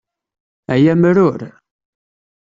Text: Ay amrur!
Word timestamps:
Ay 0.73 0.85
amrur! 0.93 1.41